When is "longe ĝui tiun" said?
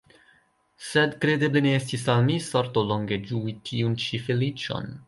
2.95-3.97